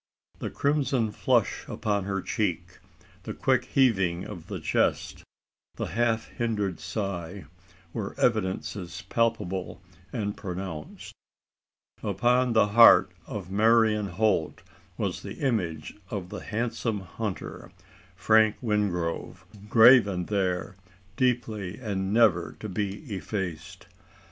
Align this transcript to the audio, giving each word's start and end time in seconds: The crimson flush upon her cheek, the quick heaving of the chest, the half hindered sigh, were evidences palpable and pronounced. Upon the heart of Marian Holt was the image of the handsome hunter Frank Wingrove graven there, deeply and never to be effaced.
The 0.39 0.49
crimson 0.49 1.11
flush 1.11 1.63
upon 1.67 2.05
her 2.05 2.23
cheek, 2.23 2.79
the 3.21 3.35
quick 3.35 3.65
heaving 3.65 4.25
of 4.25 4.47
the 4.47 4.59
chest, 4.59 5.23
the 5.75 5.85
half 5.93 6.29
hindered 6.29 6.79
sigh, 6.79 7.45
were 7.93 8.19
evidences 8.19 9.03
palpable 9.09 9.79
and 10.11 10.35
pronounced. 10.35 11.13
Upon 12.01 12.53
the 12.53 12.69
heart 12.69 13.11
of 13.27 13.51
Marian 13.51 14.07
Holt 14.07 14.63
was 14.97 15.21
the 15.21 15.35
image 15.35 15.95
of 16.09 16.29
the 16.29 16.39
handsome 16.41 17.01
hunter 17.01 17.69
Frank 18.15 18.55
Wingrove 18.59 19.45
graven 19.69 20.25
there, 20.25 20.77
deeply 21.15 21.77
and 21.77 22.11
never 22.11 22.57
to 22.59 22.67
be 22.67 23.01
effaced. 23.15 23.85